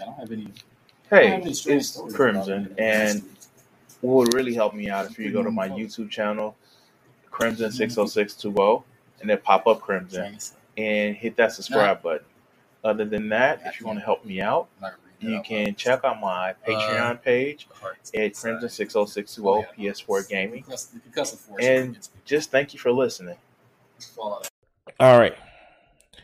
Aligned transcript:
I 0.00 0.04
don't 0.04 0.14
have 0.18 0.32
any. 0.32 0.48
Hey, 1.10 1.40
it's 1.44 2.00
Crimson, 2.14 2.74
and 2.78 3.22
what 4.00 4.26
would 4.26 4.34
really 4.34 4.54
help 4.54 4.74
me 4.74 4.88
out 4.90 5.06
if 5.10 5.18
you 5.18 5.30
go 5.32 5.42
to 5.42 5.50
my 5.50 5.68
YouTube 5.68 6.10
channel, 6.10 6.56
Crimson 7.30 7.70
six 7.70 7.96
oh 7.98 8.06
six 8.06 8.34
two 8.34 8.54
oh, 8.58 8.84
and 9.20 9.30
then 9.30 9.38
pop 9.38 9.66
up 9.66 9.80
Crimson 9.80 10.36
and 10.76 11.16
hit 11.16 11.36
that 11.36 11.52
subscribe 11.52 12.02
button. 12.02 12.26
Other 12.84 13.04
than 13.04 13.28
that, 13.30 13.62
if 13.64 13.80
you 13.80 13.86
want 13.86 13.98
to 13.98 14.04
help 14.04 14.24
me 14.24 14.40
out, 14.40 14.68
you 15.20 15.40
can 15.42 15.74
check 15.74 16.04
out 16.04 16.20
my 16.20 16.54
Patreon 16.66 17.22
page 17.22 17.66
at 18.14 18.34
Crimson 18.34 18.68
six 18.68 18.94
oh 18.96 19.06
six 19.06 19.34
two 19.34 19.48
oh 19.48 19.64
PS4 19.78 20.28
Gaming, 20.28 20.64
and 21.60 21.98
just 22.24 22.50
thank 22.50 22.74
you 22.74 22.80
for 22.80 22.92
listening. 22.92 23.36
All 25.00 25.18
right. 25.18 25.36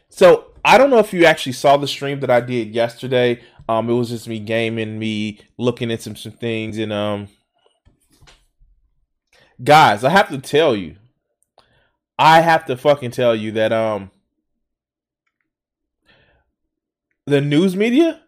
So 0.08 0.52
I 0.64 0.78
don't 0.78 0.90
know 0.90 0.98
if 0.98 1.12
you 1.12 1.24
actually 1.24 1.52
saw 1.52 1.76
the 1.76 1.88
stream 1.88 2.20
that 2.20 2.30
I 2.30 2.40
did 2.40 2.74
yesterday. 2.74 3.40
Um, 3.72 3.88
it 3.88 3.94
was 3.94 4.10
just 4.10 4.28
me 4.28 4.38
gaming, 4.38 4.98
me 4.98 5.40
looking 5.56 5.90
at 5.90 6.02
some 6.02 6.14
some 6.14 6.32
things, 6.32 6.76
and 6.76 6.92
um, 6.92 7.28
guys, 9.62 10.04
I 10.04 10.10
have 10.10 10.28
to 10.28 10.38
tell 10.38 10.76
you, 10.76 10.96
I 12.18 12.42
have 12.42 12.66
to 12.66 12.76
fucking 12.76 13.12
tell 13.12 13.34
you 13.34 13.50
that 13.52 13.72
um, 13.72 14.10
the 17.26 17.40
news 17.40 17.74
media 17.74 18.20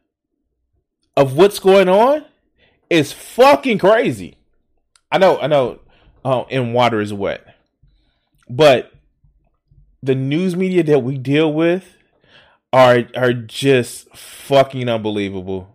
of 1.15 1.37
what's 1.37 1.59
going 1.59 1.91
on 1.91 2.25
is 2.89 3.13
fucking 3.13 3.79
crazy. 3.79 4.39
I 5.13 5.19
know, 5.19 5.39
I 5.39 5.47
know, 5.47 5.81
uh, 6.25 6.45
and 6.51 6.73
water 6.73 7.01
is 7.01 7.13
wet, 7.13 7.47
but 8.49 8.93
the 10.03 10.15
news 10.15 10.57
media 10.57 10.83
that 10.85 11.01
we 11.01 11.19
deal 11.19 11.53
with 11.53 11.85
are 12.75 13.05
are 13.15 13.33
just 13.33 14.15
fucking 14.17 14.89
unbelievable. 14.89 15.73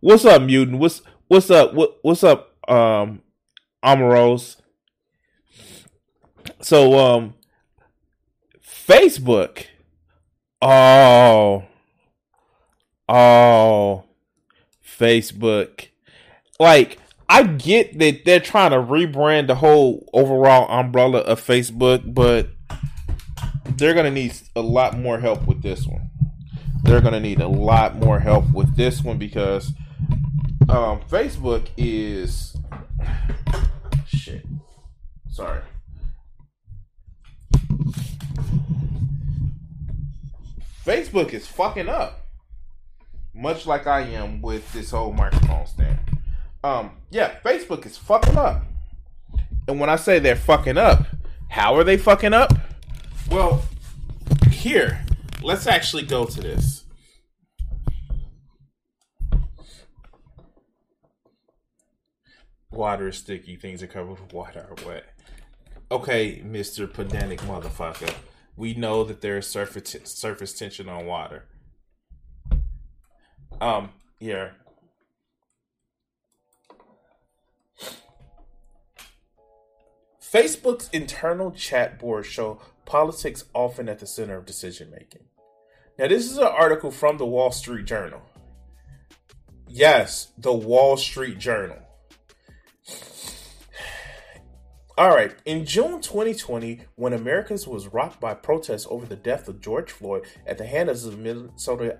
What's 0.00 0.24
up, 0.24 0.42
mutant? 0.42 0.78
What's 0.78 1.00
what's 1.28 1.50
up? 1.52 1.72
What 1.72 1.98
what's 2.02 2.24
up, 2.24 2.52
um, 2.68 3.22
Amaros? 3.84 4.56
So 6.60 6.98
um, 6.98 7.34
Facebook. 8.60 9.66
Oh, 10.60 11.64
oh, 13.08 14.04
Facebook. 14.84 15.88
Like 16.58 16.98
I 17.28 17.44
get 17.44 18.00
that 18.00 18.24
they're 18.24 18.40
trying 18.40 18.72
to 18.72 18.78
rebrand 18.78 19.46
the 19.46 19.54
whole 19.54 20.08
overall 20.12 20.66
umbrella 20.76 21.20
of 21.20 21.40
Facebook, 21.40 22.12
but 22.12 22.48
they're 23.76 23.94
gonna 23.94 24.10
need 24.10 24.34
a 24.56 24.60
lot 24.60 24.98
more 24.98 25.20
help 25.20 25.46
with 25.46 25.62
this 25.62 25.86
one 25.86 26.10
they're 26.86 27.00
going 27.00 27.12
to 27.12 27.20
need 27.20 27.40
a 27.40 27.48
lot 27.48 27.96
more 27.96 28.20
help 28.20 28.50
with 28.52 28.76
this 28.76 29.02
one 29.02 29.18
because 29.18 29.72
um, 30.68 31.00
Facebook 31.10 31.68
is 31.76 32.56
shit. 34.06 34.46
Sorry. 35.30 35.60
Facebook 40.84 41.32
is 41.32 41.46
fucking 41.46 41.88
up. 41.88 42.26
Much 43.34 43.66
like 43.66 43.86
I 43.86 44.00
am 44.02 44.40
with 44.40 44.72
this 44.72 44.92
whole 44.92 45.12
microphone 45.12 45.66
stand. 45.66 45.98
Um, 46.62 46.92
yeah, 47.10 47.36
Facebook 47.44 47.84
is 47.84 47.96
fucking 47.96 48.36
up. 48.36 48.64
And 49.68 49.80
when 49.80 49.90
I 49.90 49.96
say 49.96 50.20
they're 50.20 50.36
fucking 50.36 50.78
up, 50.78 51.06
how 51.48 51.74
are 51.74 51.84
they 51.84 51.96
fucking 51.96 52.32
up? 52.32 52.52
Well, 53.30 53.62
here, 54.50 55.04
let's 55.42 55.66
actually 55.66 56.04
go 56.04 56.24
to 56.24 56.40
this. 56.40 56.84
Water 62.70 63.08
is 63.08 63.16
sticky. 63.16 63.56
Things 63.56 63.82
are 63.82 63.86
covered 63.86 64.20
with 64.20 64.32
water 64.32 64.74
wet. 64.86 65.04
Okay, 65.90 66.42
Mister 66.44 66.86
Pedantic 66.86 67.40
motherfucker. 67.40 68.12
We 68.56 68.74
know 68.74 69.04
that 69.04 69.20
there 69.20 69.38
is 69.38 69.46
surface 69.46 69.96
surface 70.04 70.52
tension 70.52 70.88
on 70.88 71.06
water. 71.06 71.44
Um, 73.60 73.90
yeah. 74.20 74.50
Facebook's 80.20 80.90
internal 80.90 81.52
chat 81.52 81.98
board 81.98 82.26
show 82.26 82.60
politics 82.86 83.44
often 83.52 83.88
at 83.88 83.98
the 83.98 84.06
center 84.06 84.36
of 84.36 84.46
decision 84.46 84.90
making. 84.90 85.24
Now, 85.98 86.08
this 86.08 86.30
is 86.30 86.38
an 86.38 86.44
article 86.44 86.90
from 86.90 87.18
the 87.18 87.26
Wall 87.26 87.50
Street 87.50 87.86
Journal. 87.86 88.22
Yes, 89.68 90.32
the 90.38 90.52
Wall 90.52 90.96
Street 90.96 91.38
Journal. 91.38 91.78
All 94.98 95.10
right. 95.10 95.34
In 95.44 95.66
June 95.66 96.00
2020, 96.00 96.80
when 96.94 97.12
Americans 97.12 97.68
was 97.68 97.88
rocked 97.88 98.18
by 98.18 98.32
protests 98.32 98.86
over 98.88 99.04
the 99.04 99.16
death 99.16 99.46
of 99.46 99.60
George 99.60 99.92
Floyd 99.92 100.24
at 100.46 100.56
the 100.56 100.64
hands 100.64 101.04
of 101.04 101.18
Minnesota, 101.18 101.98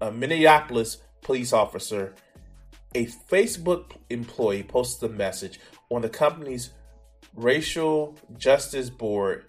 a 0.00 0.10
Minneapolis 0.10 0.98
police 1.20 1.52
officer, 1.52 2.14
a 2.94 3.06
Facebook 3.06 3.96
employee 4.08 4.62
posted 4.62 5.10
a 5.10 5.12
message 5.12 5.60
on 5.90 6.00
the 6.00 6.08
company's 6.08 6.70
racial 7.34 8.16
justice 8.38 8.88
board. 8.88 9.44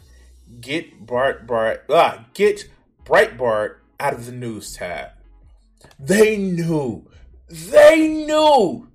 Get 0.59 1.05
Bart 1.05 1.45
Bart 1.47 1.85
ah, 1.89 2.25
get 2.33 2.69
Breitbart 3.05 3.77
out 3.99 4.13
of 4.13 4.25
the 4.25 4.31
news 4.31 4.73
tab. 4.73 5.11
They 5.99 6.37
knew. 6.37 7.07
They 7.49 8.07
knew 8.07 8.89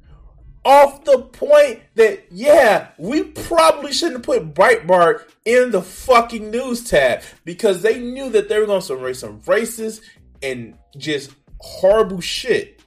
off 0.64 1.04
the 1.04 1.18
point 1.18 1.80
that 1.94 2.24
yeah, 2.30 2.88
we 2.98 3.24
probably 3.24 3.92
shouldn't 3.92 4.24
put 4.24 4.54
Breitbart 4.54 5.28
in 5.44 5.70
the 5.70 5.82
fucking 5.82 6.50
news 6.50 6.88
tab 6.88 7.22
because 7.44 7.82
they 7.82 7.98
knew 7.98 8.30
that 8.30 8.48
they 8.48 8.58
were 8.58 8.66
going 8.66 8.80
to 8.82 8.96
raise 8.96 9.18
some 9.18 9.40
racist 9.42 10.00
and 10.42 10.76
just 10.96 11.32
horrible 11.60 12.20
shit. 12.20 12.80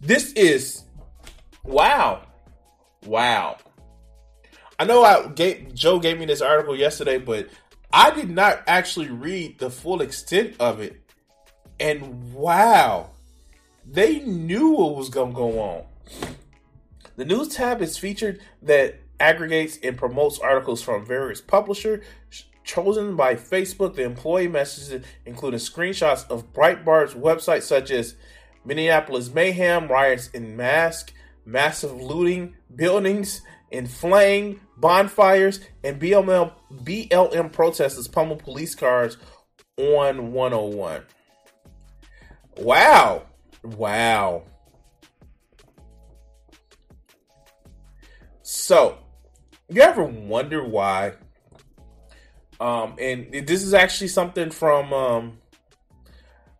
This 0.00 0.32
is 0.34 0.84
wow, 1.64 2.22
wow. 3.04 3.58
I 4.78 4.84
know 4.84 5.02
I 5.02 5.26
gave, 5.28 5.74
Joe 5.74 5.98
gave 5.98 6.18
me 6.18 6.26
this 6.26 6.40
article 6.40 6.76
yesterday, 6.76 7.18
but 7.18 7.48
I 7.92 8.10
did 8.12 8.30
not 8.30 8.62
actually 8.66 9.08
read 9.08 9.58
the 9.58 9.70
full 9.70 10.00
extent 10.00 10.54
of 10.60 10.80
it. 10.80 11.00
And 11.80 12.32
wow, 12.32 13.10
they 13.84 14.20
knew 14.20 14.70
what 14.70 14.96
was 14.96 15.08
going 15.08 15.32
to 15.32 15.36
go 15.36 15.60
on. 15.60 15.84
The 17.16 17.24
news 17.24 17.48
tab 17.48 17.82
is 17.82 17.98
featured 17.98 18.40
that 18.62 19.00
aggregates 19.18 19.78
and 19.82 19.96
promotes 19.96 20.38
articles 20.38 20.80
from 20.80 21.04
various 21.04 21.40
publishers 21.40 22.04
chosen 22.62 23.16
by 23.16 23.34
Facebook. 23.34 23.96
The 23.96 24.04
employee 24.04 24.46
messages 24.46 25.04
including 25.26 25.58
screenshots 25.58 26.28
of 26.30 26.52
Breitbart's 26.52 27.14
website, 27.14 27.62
such 27.62 27.90
as 27.90 28.14
Minneapolis 28.64 29.32
mayhem, 29.32 29.88
riots 29.88 30.28
in 30.28 30.56
mask, 30.56 31.12
massive 31.44 32.00
looting, 32.00 32.54
buildings 32.74 33.40
flame, 33.86 34.60
bonfires, 34.76 35.60
and 35.84 36.00
BLM, 36.00 36.52
BLM 36.72 37.52
protesters 37.52 38.08
pummel 38.08 38.36
police 38.36 38.74
cars 38.74 39.16
on 39.76 40.32
101. 40.32 41.02
Wow. 42.58 43.26
Wow. 43.62 44.44
So, 48.42 48.98
you 49.68 49.82
ever 49.82 50.04
wonder 50.04 50.64
why? 50.64 51.12
Um, 52.60 52.96
and 52.98 53.46
this 53.46 53.62
is 53.62 53.74
actually 53.74 54.08
something 54.08 54.50
from 54.50 54.92
um, 54.92 55.38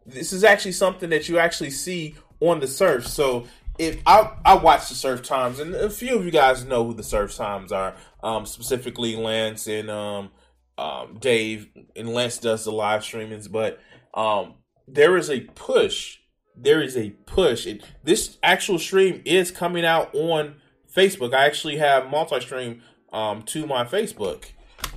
this 0.07 0.33
is 0.33 0.45
actually 0.45 0.73
something 0.73 1.11
that 1.11 1.29
you 1.29 1.39
actually 1.39 1.71
see 1.71 2.15
on 2.41 2.61
the 2.61 2.67
surf. 2.67 3.07
So 3.07 3.47
if 3.79 4.01
I 4.07 4.33
I 4.45 4.55
watch 4.55 4.89
the 4.89 4.95
Serf 4.95 5.23
Times, 5.23 5.59
and 5.59 5.75
a 5.75 5.91
few 5.91 6.17
of 6.17 6.25
you 6.25 6.31
guys 6.31 6.65
know 6.65 6.85
who 6.85 6.95
the 6.95 7.03
Serf 7.03 7.35
Times 7.35 7.73
are, 7.73 7.95
um, 8.23 8.47
specifically 8.47 9.17
Lance 9.17 9.67
and 9.67 9.91
um, 9.91 10.31
um, 10.77 11.19
Dave, 11.21 11.69
and 11.97 12.09
Lance 12.09 12.39
does 12.39 12.65
the 12.65 12.73
live 12.73 13.03
streamings, 13.03 13.51
but 13.51 13.81
um, 14.15 14.55
there 14.87 15.17
is 15.17 15.31
a 15.31 15.41
push 15.41 16.19
there 16.61 16.83
is 16.83 16.97
a 16.97 17.11
push. 17.27 17.67
It, 17.67 17.85
this 18.03 18.39
actual 18.43 18.79
stream 18.79 19.23
is 19.25 19.51
coming 19.51 19.85
out 19.85 20.15
on 20.15 20.57
Facebook. 20.95 21.35
I 21.35 21.47
actually 21.47 21.77
have 21.77 22.11
multi-stream 22.11 22.83
um, 23.13 23.43
to 23.45 23.67
my 23.67 23.85
Facebook, 23.85 24.47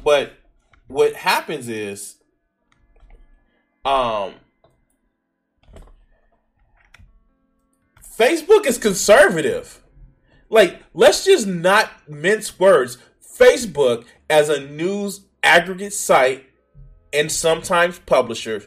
but 0.03 0.33
what 0.87 1.13
happens 1.13 1.69
is, 1.69 2.15
um, 3.85 4.33
Facebook 8.21 8.67
is 8.67 8.77
conservative. 8.77 9.81
Like, 10.47 10.83
let's 10.93 11.25
just 11.25 11.47
not 11.47 11.89
mince 12.07 12.59
words. 12.59 12.99
Facebook, 13.19 14.05
as 14.29 14.47
a 14.47 14.63
news 14.63 15.21
aggregate 15.41 15.91
site 15.91 16.45
and 17.11 17.31
sometimes 17.31 17.97
publisher, 17.97 18.61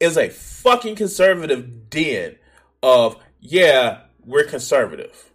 is 0.00 0.16
a 0.16 0.30
fucking 0.30 0.96
conservative 0.96 1.90
den 1.90 2.36
of, 2.82 3.22
yeah, 3.40 4.04
we're 4.24 4.44
conservative. 4.44 5.30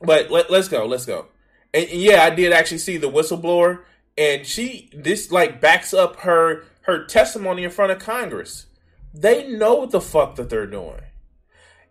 But 0.00 0.32
let, 0.32 0.50
us 0.50 0.66
go, 0.66 0.86
let's 0.86 1.06
go. 1.06 1.28
And, 1.72 1.88
and 1.88 2.00
yeah, 2.00 2.24
I 2.24 2.30
did 2.30 2.52
actually 2.52 2.78
see 2.78 2.96
the 2.96 3.08
whistleblower, 3.08 3.84
and 4.18 4.44
she 4.44 4.90
this 4.92 5.30
like 5.30 5.60
backs 5.60 5.94
up 5.94 6.16
her 6.20 6.64
her 6.82 7.04
testimony 7.06 7.62
in 7.62 7.70
front 7.70 7.92
of 7.92 8.00
Congress. 8.00 8.66
They 9.14 9.46
know 9.46 9.76
what 9.76 9.92
the 9.92 10.00
fuck 10.00 10.34
that 10.34 10.50
they're 10.50 10.66
doing. 10.66 11.00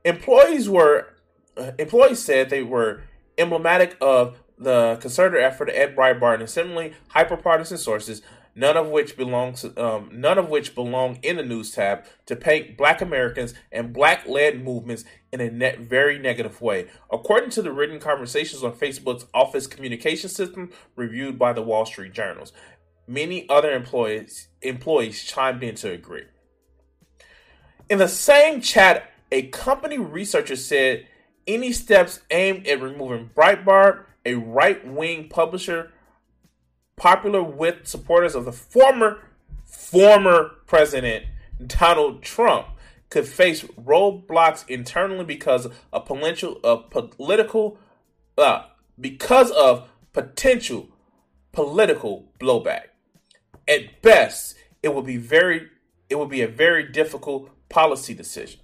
Employees 0.03 0.69
were 0.69 1.07
uh, 1.57 1.71
employees 1.77 2.19
said 2.19 2.49
they 2.49 2.63
were 2.63 3.01
emblematic 3.37 3.97
of 4.01 4.37
the 4.57 4.97
concerted 5.01 5.41
effort 5.43 5.69
Ed 5.69 5.95
Breitbart 5.95 6.39
and 6.39 6.49
similarly 6.49 6.93
hyperpartisan 7.13 7.77
sources, 7.77 8.21
none 8.55 8.77
of 8.77 8.89
which 8.89 9.17
belongs 9.17 9.65
um, 9.77 10.09
none 10.13 10.37
of 10.37 10.49
which 10.49 10.75
belong 10.75 11.19
in 11.23 11.37
the 11.37 11.43
news 11.43 11.71
tab, 11.71 12.05
to 12.27 12.35
paint 12.35 12.77
Black 12.77 13.01
Americans 13.01 13.53
and 13.71 13.93
Black-led 13.93 14.63
movements 14.63 15.03
in 15.31 15.41
a 15.41 15.49
net, 15.49 15.79
very 15.79 16.19
negative 16.19 16.61
way. 16.61 16.87
According 17.11 17.49
to 17.51 17.61
the 17.61 17.71
written 17.71 17.99
conversations 17.99 18.63
on 18.63 18.73
Facebook's 18.73 19.25
Office 19.33 19.67
Communication 19.67 20.29
System, 20.29 20.71
reviewed 20.95 21.39
by 21.39 21.53
the 21.53 21.63
Wall 21.63 21.85
Street 21.85 22.13
Journals, 22.13 22.53
many 23.07 23.47
other 23.49 23.71
employees 23.71 24.47
employees 24.61 25.23
chimed 25.23 25.63
in 25.63 25.75
to 25.75 25.91
agree. 25.91 26.25
In 27.89 27.97
the 27.97 28.07
same 28.07 28.61
chat, 28.61 29.10
a 29.31 29.43
company 29.43 29.97
researcher 29.97 30.55
said 30.55 31.07
any 31.47 31.71
steps 31.71 32.19
aimed 32.29 32.67
at 32.67 32.81
removing 32.81 33.29
Breitbart, 33.35 34.05
a 34.25 34.35
right 34.35 34.85
wing 34.85 35.29
publisher 35.29 35.91
popular 36.95 37.41
with 37.41 37.87
supporters 37.87 38.35
of 38.35 38.45
the 38.45 38.51
former 38.51 39.19
former 39.65 40.51
president 40.67 41.25
Donald 41.65 42.21
Trump, 42.21 42.67
could 43.09 43.27
face 43.27 43.63
roadblocks 43.63 44.67
internally 44.67 45.25
because 45.25 45.67
of 45.91 46.05
potential 46.05 46.59
of 46.63 46.89
political 46.89 47.77
uh, 48.37 48.63
because 48.99 49.51
of 49.51 49.89
potential 50.13 50.89
political 51.51 52.31
blowback. 52.39 52.85
At 53.67 54.01
best, 54.01 54.55
it 54.81 54.93
would 54.93 55.05
be 55.05 55.17
very 55.17 55.67
it 56.09 56.15
would 56.15 56.29
be 56.29 56.41
a 56.41 56.47
very 56.47 56.89
difficult 56.91 57.49
policy 57.69 58.13
decision. 58.13 58.60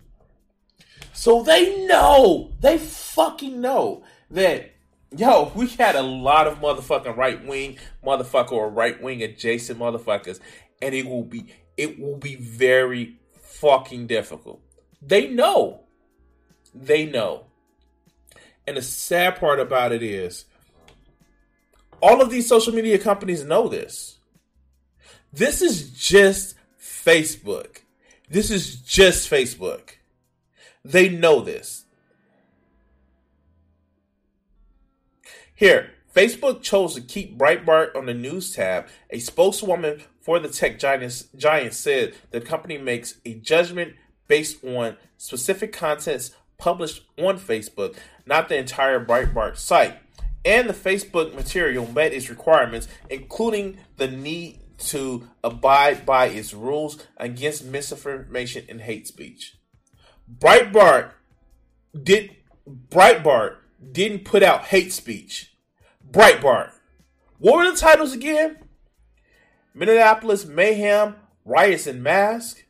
So 1.17 1.41
they 1.41 1.87
know, 1.87 2.51
they 2.59 2.77
fucking 2.77 3.59
know 3.59 4.03
that 4.29 4.69
yo, 5.09 5.51
we 5.55 5.65
had 5.65 5.95
a 5.95 6.03
lot 6.03 6.45
of 6.45 6.59
motherfucking 6.59 7.17
right 7.17 7.43
wing 7.43 7.79
motherfucker 8.05 8.51
or 8.51 8.69
right 8.69 9.01
wing 9.01 9.23
adjacent 9.23 9.79
motherfuckers, 9.79 10.39
and 10.79 10.93
it 10.93 11.07
will 11.07 11.23
be 11.23 11.47
it 11.75 11.99
will 11.99 12.17
be 12.17 12.35
very 12.35 13.17
fucking 13.41 14.05
difficult. 14.05 14.61
They 15.01 15.27
know. 15.27 15.85
They 16.75 17.07
know. 17.07 17.45
And 18.67 18.77
the 18.77 18.83
sad 18.83 19.39
part 19.39 19.59
about 19.59 19.91
it 19.91 20.03
is 20.03 20.45
all 21.99 22.21
of 22.21 22.29
these 22.29 22.47
social 22.47 22.73
media 22.73 22.99
companies 22.99 23.43
know 23.43 23.67
this. 23.67 24.19
This 25.33 25.63
is 25.63 25.89
just 25.89 26.53
Facebook. 26.79 27.79
This 28.29 28.51
is 28.51 28.75
just 28.75 29.31
Facebook. 29.31 29.96
They 30.87 31.09
know 31.09 31.41
this. 31.41 31.83
Here, 35.53 35.91
Facebook 36.15 36.61
chose 36.61 36.95
to 36.95 37.01
keep 37.01 37.37
Breitbart 37.37 37.93
on 37.93 38.05
the 38.05 38.13
news 38.13 38.53
tab. 38.53 38.87
A 39.09 39.19
spokeswoman 39.19 40.01
for 40.21 40.39
the 40.39 40.47
tech 40.47 40.79
giant, 40.79 41.27
giant 41.35 41.73
said 41.73 42.13
the 42.31 42.39
company 42.39 42.77
makes 42.77 43.15
a 43.25 43.33
judgment 43.33 43.95
based 44.29 44.63
on 44.63 44.95
specific 45.17 45.73
contents 45.73 46.31
published 46.57 47.03
on 47.17 47.37
Facebook, 47.37 47.97
not 48.25 48.47
the 48.47 48.57
entire 48.57 49.03
Breitbart 49.03 49.57
site. 49.57 49.97
And 50.45 50.69
the 50.69 50.73
Facebook 50.73 51.35
material 51.35 51.91
met 51.91 52.13
its 52.13 52.29
requirements, 52.29 52.87
including 53.09 53.77
the 53.97 54.07
need 54.07 54.61
to 54.77 55.27
abide 55.43 56.05
by 56.05 56.27
its 56.27 56.53
rules 56.53 57.05
against 57.17 57.65
misinformation 57.65 58.65
and 58.69 58.79
hate 58.79 59.05
speech. 59.05 59.57
Breitbart 60.31 61.11
did 62.01 62.35
Breitbart 62.89 63.57
didn't 63.91 64.25
put 64.25 64.43
out 64.43 64.65
hate 64.65 64.91
speech. 64.91 65.53
Breitbart. 66.09 66.71
What 67.39 67.57
were 67.57 67.71
the 67.71 67.77
titles 67.77 68.13
again? 68.13 68.57
Minneapolis 69.73 70.45
mayhem, 70.45 71.15
riots 71.45 71.87
and 71.87 72.01
mask, 72.01 72.65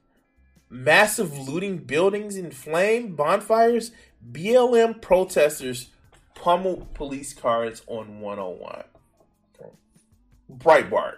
massive 0.69 1.37
looting, 1.37 1.77
buildings 1.77 2.35
in 2.35 2.51
flame, 2.51 3.15
bonfires, 3.15 3.91
BLM 4.31 5.01
protesters 5.01 5.89
pummel 6.35 6.87
police 6.93 7.33
cars 7.33 7.81
on 7.87 8.19
101. 8.19 8.83
Breitbart. 10.51 11.15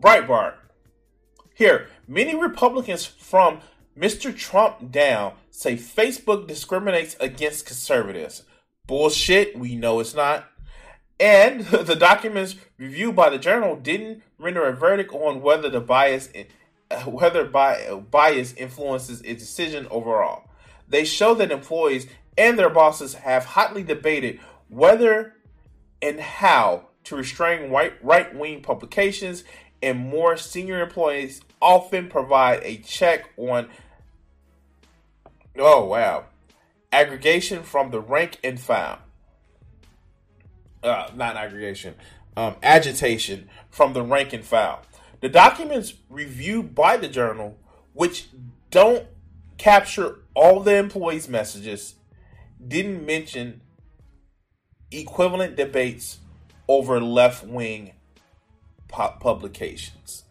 Breitbart. 0.00 0.54
Here, 1.54 1.88
many 2.08 2.34
Republicans 2.34 3.04
from 3.04 3.60
Mr. 3.96 4.34
Trump 4.34 4.90
down 4.90 5.34
say 5.50 5.76
Facebook 5.76 6.46
discriminates 6.46 7.16
against 7.20 7.66
conservatives. 7.66 8.44
Bullshit, 8.86 9.58
we 9.58 9.76
know 9.76 10.00
it's 10.00 10.14
not. 10.14 10.46
And 11.18 11.60
the 11.66 11.96
documents 11.96 12.56
reviewed 12.78 13.14
by 13.14 13.28
the 13.28 13.38
journal 13.38 13.76
didn't 13.76 14.22
render 14.38 14.66
a 14.66 14.72
verdict 14.72 15.12
on 15.12 15.42
whether 15.42 15.68
the 15.68 15.80
bias 15.80 16.30
uh, 16.90 17.02
whether 17.02 17.48
uh, 17.54 17.96
bias 17.96 18.54
influences 18.54 19.20
its 19.20 19.42
decision 19.42 19.86
overall. 19.90 20.48
They 20.88 21.04
show 21.04 21.34
that 21.34 21.52
employees 21.52 22.06
and 22.36 22.58
their 22.58 22.70
bosses 22.70 23.14
have 23.14 23.44
hotly 23.44 23.82
debated 23.82 24.40
whether 24.68 25.34
and 26.00 26.18
how 26.18 26.86
to 27.04 27.16
restrain 27.16 27.70
white 27.70 28.02
right 28.02 28.34
wing 28.34 28.62
publications 28.62 29.44
and 29.82 29.98
more 29.98 30.36
senior 30.36 30.82
employees 30.82 31.40
often 31.60 32.08
provide 32.08 32.60
a 32.62 32.76
check 32.78 33.30
on 33.36 33.68
oh 35.58 35.84
wow 35.84 36.24
aggregation 36.92 37.62
from 37.62 37.90
the 37.90 38.00
rank 38.00 38.38
and 38.42 38.58
file. 38.60 38.98
Uh, 40.82 41.10
not 41.14 41.36
aggregation 41.36 41.94
um, 42.36 42.56
agitation 42.62 43.48
from 43.68 43.92
the 43.92 44.02
rank 44.02 44.32
and 44.32 44.44
file. 44.44 44.82
The 45.20 45.28
documents 45.28 45.94
reviewed 46.08 46.74
by 46.74 46.96
the 46.96 47.08
journal 47.08 47.58
which 47.92 48.28
don't 48.70 49.06
capture 49.58 50.20
all 50.34 50.60
the 50.60 50.76
employees 50.76 51.28
messages 51.28 51.96
didn't 52.66 53.04
mention 53.04 53.60
equivalent 54.90 55.56
debates 55.56 56.18
over 56.66 57.00
left-wing 57.00 57.92
publications. 58.90 60.24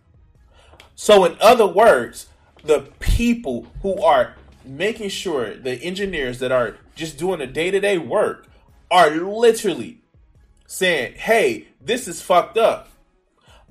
So, 0.95 1.25
in 1.25 1.37
other 1.39 1.67
words, 1.67 2.27
the 2.63 2.91
people 2.99 3.67
who 3.81 4.01
are 4.01 4.35
making 4.65 5.09
sure 5.09 5.55
the 5.55 5.73
engineers 5.81 6.39
that 6.39 6.51
are 6.51 6.77
just 6.95 7.17
doing 7.17 7.39
the 7.39 7.47
day 7.47 7.71
to 7.71 7.79
day 7.79 7.97
work 7.97 8.47
are 8.91 9.09
literally 9.09 10.01
saying, 10.67 11.13
hey, 11.15 11.67
this 11.81 12.07
is 12.07 12.21
fucked 12.21 12.57
up. 12.57 12.89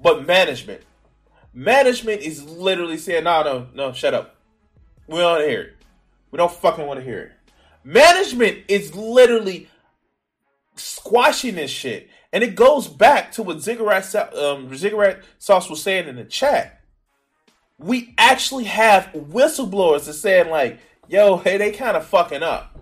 But 0.00 0.26
management, 0.26 0.82
management 1.52 2.22
is 2.22 2.44
literally 2.44 2.98
saying, 2.98 3.24
no, 3.24 3.42
no, 3.42 3.66
no, 3.74 3.92
shut 3.92 4.14
up. 4.14 4.36
We 5.06 5.18
don't 5.18 5.32
want 5.32 5.44
to 5.44 5.48
hear 5.48 5.60
it. 5.62 5.76
We 6.30 6.36
don't 6.36 6.52
fucking 6.52 6.86
want 6.86 7.00
to 7.00 7.04
hear 7.04 7.20
it. 7.20 7.32
Management 7.84 8.64
is 8.68 8.94
literally 8.94 9.68
squashing 10.76 11.54
this 11.54 11.70
shit. 11.70 12.08
And 12.32 12.44
it 12.44 12.54
goes 12.54 12.88
back 12.88 13.32
to 13.32 13.42
what 13.42 13.60
Ziggurat, 13.60 14.14
um, 14.36 14.74
Ziggurat 14.76 15.22
Sauce 15.38 15.70
was 15.70 15.82
saying 15.82 16.08
in 16.08 16.16
the 16.16 16.24
chat. 16.24 16.80
We 17.78 18.14
actually 18.18 18.64
have 18.64 19.10
whistleblowers 19.14 20.06
that 20.06 20.14
saying 20.14 20.50
like, 20.50 20.80
yo, 21.08 21.38
hey, 21.38 21.56
they 21.56 21.72
kind 21.72 21.96
of 21.96 22.06
fucking 22.06 22.42
up. 22.42 22.78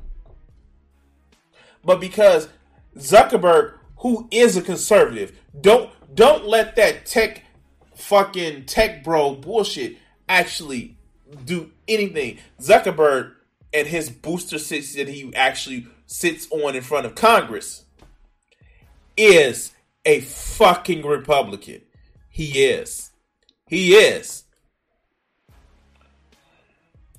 But 1.84 2.00
because 2.00 2.48
Zuckerberg, 2.96 3.74
who 3.98 4.28
is 4.30 4.56
a 4.56 4.62
conservative, 4.62 5.38
don't 5.60 5.90
Don't 6.14 6.46
let 6.46 6.76
that 6.76 7.04
tech 7.04 7.42
fucking 7.94 8.64
tech 8.66 9.04
bro 9.04 9.34
bullshit 9.34 9.96
actually 10.28 10.96
do 11.44 11.72
anything. 11.86 12.38
Zuckerberg 12.60 13.32
and 13.74 13.86
his 13.86 14.08
booster 14.08 14.58
seats 14.58 14.94
that 14.94 15.08
he 15.08 15.34
actually 15.34 15.86
sits 16.06 16.46
on 16.50 16.74
in 16.74 16.82
front 16.82 17.06
of 17.06 17.14
Congress 17.14 17.84
is 19.16 19.72
a 20.04 20.20
fucking 20.20 21.04
Republican. 21.04 21.82
He 22.28 22.64
is. 22.64 23.10
He 23.66 23.94
is. 23.94 24.44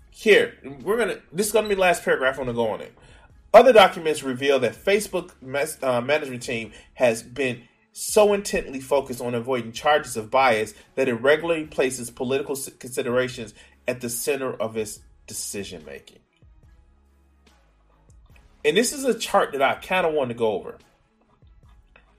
Here, 0.09 0.55
we're 0.83 0.97
gonna. 0.97 1.19
This 1.31 1.47
is 1.47 1.53
gonna 1.53 1.69
be 1.69 1.75
the 1.75 1.81
last 1.81 2.03
paragraph. 2.03 2.39
I'm 2.39 2.45
gonna 2.45 2.55
go 2.55 2.69
on 2.69 2.81
it. 2.81 2.93
Other 3.53 3.73
documents 3.73 4.23
reveal 4.23 4.59
that 4.59 4.75
Facebook 4.75 5.31
uh, 5.83 6.01
management 6.01 6.43
team 6.43 6.71
has 6.95 7.23
been 7.23 7.63
so 7.91 8.33
intently 8.33 8.79
focused 8.79 9.21
on 9.21 9.33
avoiding 9.33 9.71
charges 9.71 10.15
of 10.17 10.29
bias 10.29 10.73
that 10.95 11.07
it 11.07 11.15
regularly 11.15 11.65
places 11.65 12.11
political 12.11 12.55
considerations 12.77 13.53
at 13.87 14.01
the 14.01 14.09
center 14.09 14.53
of 14.53 14.77
its 14.77 14.99
decision 15.25 15.83
making. 15.85 16.19
And 18.63 18.75
this 18.77 18.93
is 18.93 19.03
a 19.05 19.17
chart 19.17 19.53
that 19.53 19.61
I 19.61 19.75
kind 19.75 20.05
of 20.05 20.13
want 20.13 20.29
to 20.29 20.35
go 20.35 20.51
over. 20.51 20.77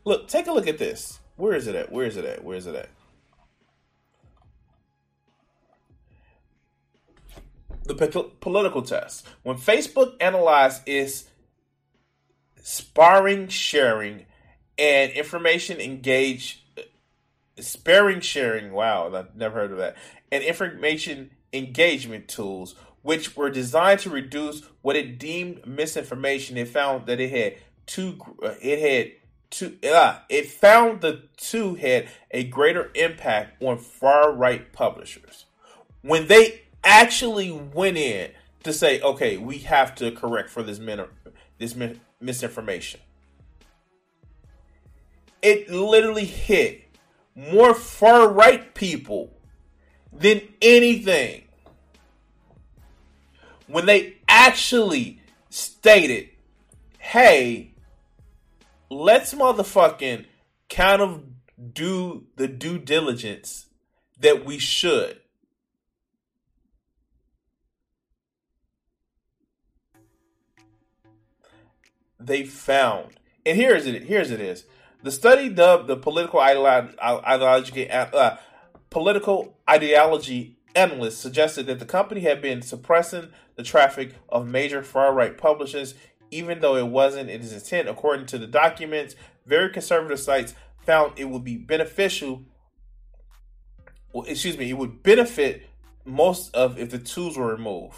Look, 0.05 0.29
take 0.29 0.47
a 0.47 0.53
look 0.53 0.67
at 0.67 0.79
this. 0.79 1.21
Where 1.37 1.55
is 1.55 1.67
it 1.67 1.75
at? 1.75 1.93
Where 1.93 2.07
is 2.07 2.17
it 2.17 2.25
at? 2.25 2.43
Where 2.43 2.57
is 2.57 2.67
it 2.67 2.75
at? 2.75 2.89
the 7.89 8.31
political 8.41 8.83
test. 8.83 9.27
When 9.43 9.57
Facebook 9.57 10.15
analyzed 10.21 10.83
its 10.87 11.25
sparring 12.63 13.49
sharing 13.49 14.27
and 14.79 15.11
information 15.13 15.81
engage 15.81 16.65
sparing 17.59 18.21
sharing 18.21 18.73
wow 18.73 19.11
i've 19.15 19.35
never 19.35 19.61
heard 19.61 19.73
of 19.73 19.79
that 19.79 19.97
and 20.31 20.45
information 20.45 21.31
engagement 21.53 22.29
tools 22.29 22.75
which 23.01 23.35
were 23.37 23.49
designed 23.49 23.99
to 23.99 24.11
reduce 24.11 24.63
what 24.83 24.97
it 24.97 25.19
deemed 25.19 25.67
misinformation 25.67 26.59
it 26.59 26.69
found 26.69 27.07
that 27.07 27.19
it 27.19 27.31
had 27.31 27.55
two 27.87 28.19
it 28.61 28.79
had 28.79 29.13
two 29.51 29.77
uh, 29.91 30.19
it 30.29 30.51
found 30.51 31.01
the 31.01 31.23
two 31.37 31.75
had 31.75 32.09
a 32.31 32.45
greater 32.45 32.91
impact 32.95 33.63
on 33.63 33.79
far 33.79 34.33
right 34.33 34.73
publishers 34.73 35.47
when 36.03 36.27
they 36.27 36.63
actually 36.85 37.51
went 37.51 37.97
in 37.97 38.31
to 38.63 38.73
say, 38.73 39.01
okay, 39.01 39.37
we 39.37 39.59
have 39.59 39.95
to 39.97 40.11
correct 40.11 40.51
for 40.51 40.63
this 40.63 40.79
min- 40.79 41.07
this 41.59 41.75
min- 41.75 42.01
misinformation. 42.21 43.01
It 45.41 45.71
literally 45.71 46.25
hit 46.25 46.85
more 47.35 47.75
far 47.75 48.29
right 48.29 48.75
people 48.75 49.33
than 50.13 50.43
anything 50.61 51.45
when 53.69 53.87
they 53.87 54.17
actually 54.29 55.21
stated, 55.51 56.31
hey, 56.99 57.73
let's 58.91 59.35
motherfucking 59.35 60.27
kind 60.69 61.03
of 61.03 61.25
do 61.73 62.27
the 62.37 62.49
due 62.49 62.79
diligence 62.79 63.67
that 64.21 64.45
we 64.45 64.59
should. 64.59 65.21
they 72.21 72.45
found, 72.45 73.15
and 73.45 73.57
here's 73.57 73.87
it. 73.87 74.05
Here's 74.05 74.31
it 74.31 74.41
is. 74.41 74.65
The 75.03 75.11
study 75.13 75.49
dubbed 75.49 75.87
the 75.87 75.97
political 75.97 76.41
ideology, 76.41 77.91
uh, 77.91 78.37
political 78.91 79.57
ideology 79.69 80.57
analysts 80.75 81.19
suggested 81.19 81.67
that 81.67 81.79
the 81.79 81.87
company 81.87 82.23
had 82.23 82.43
been 82.43 82.63
suppressing 82.63 83.29
the 83.55 83.63
traffic 83.63 84.15
of 84.29 84.49
major 84.49 84.83
far 84.83 85.13
right 85.13 85.37
publishers, 85.37 85.95
even 86.31 86.61
though 86.61 86.77
it 86.77 86.87
wasn't 86.87 87.31
in 87.31 87.41
its 87.41 87.53
intent. 87.53 87.89
According 87.89 88.27
to 88.27 88.39
the 88.39 88.47
documents, 88.47 89.17
very 89.47 89.71
conservative 89.71 90.21
sites 90.21 90.55
found 90.85 91.13
it 91.17 91.27
would 91.27 91.45
be 91.45 91.57
beneficial. 91.57 92.43
Well, 94.13 94.25
excuse 94.27 94.57
me, 94.57 94.71
it 94.71 94.79
would 94.79 95.03
benefit 95.03 95.69
most 96.05 96.55
of 96.55 96.79
if 96.79 96.91
the 96.91 96.99
tools 96.99 97.37
were 97.37 97.49
removed. 97.49 97.97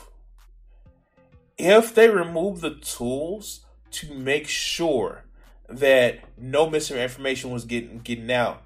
If 1.58 1.94
they 1.94 2.08
remove 2.08 2.60
the 2.60 2.74
tools, 2.74 3.60
to 3.90 4.14
make 4.14 4.48
sure 4.48 5.24
that 5.68 6.20
no 6.36 6.68
misinformation 6.68 7.50
was 7.50 7.64
getting 7.64 7.98
getting 7.98 8.30
out. 8.30 8.62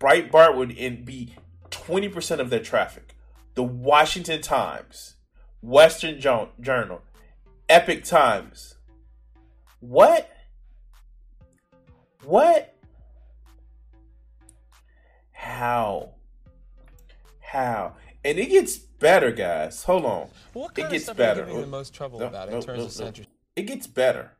Breitbart 0.00 0.56
would 0.56 0.76
be 1.04 1.34
20% 1.70 2.38
of 2.40 2.50
their 2.50 2.60
traffic. 2.60 3.16
The 3.54 3.62
Washington 3.62 4.42
Times, 4.42 5.14
Western 5.62 6.20
Journal, 6.20 7.00
Epoch 7.68 8.04
Times. 8.04 8.76
What? 9.80 10.30
What? 12.24 12.74
How? 15.32 16.14
How? 17.40 17.96
And 18.24 18.38
it 18.38 18.48
gets 18.48 18.78
better, 18.78 19.30
guys. 19.30 19.82
Hold 19.84 20.06
on. 20.06 20.28
What 20.54 20.74
kind 20.74 20.88
it 20.88 20.98
gets 20.98 21.12
better. 21.12 21.44
the 21.44 21.66
most 21.66 21.92
trouble 21.92 22.18
no, 22.20 22.26
about 22.26 22.50
no, 22.50 22.56
in 22.56 22.62
terms 22.62 22.78
no, 22.78 22.84
of 22.86 22.92
censorship? 22.92 23.26
it 23.54 23.62
gets 23.62 23.86
better. 23.86 24.32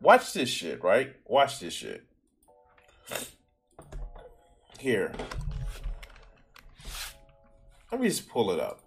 Watch 0.00 0.32
this 0.32 0.48
shit, 0.48 0.82
right? 0.82 1.14
Watch 1.24 1.60
this 1.60 1.74
shit. 1.74 2.04
Here. 4.78 5.12
Let 7.90 8.00
me 8.00 8.08
just 8.08 8.28
pull 8.28 8.50
it 8.50 8.60
up. 8.60 8.83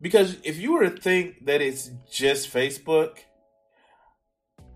Because 0.00 0.36
if 0.44 0.58
you 0.58 0.72
were 0.72 0.88
to 0.88 0.90
think 0.90 1.46
that 1.46 1.60
it's 1.60 1.90
just 2.10 2.52
Facebook, 2.52 3.18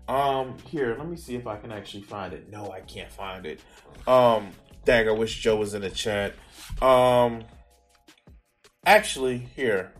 um, 0.07 0.57
here, 0.67 0.95
let 0.97 1.07
me 1.07 1.15
see 1.15 1.35
if 1.35 1.47
I 1.47 1.57
can 1.57 1.71
actually 1.71 2.03
find 2.03 2.33
it. 2.33 2.49
No, 2.49 2.71
I 2.71 2.81
can't 2.81 3.11
find 3.11 3.45
it. 3.45 3.61
Um, 4.07 4.51
dang, 4.83 5.07
I 5.07 5.11
wish 5.11 5.39
Joe 5.39 5.55
was 5.55 5.73
in 5.73 5.83
the 5.83 5.89
chat. 5.89 6.33
Um, 6.81 7.43
actually, 8.85 9.37
here. 9.55 9.93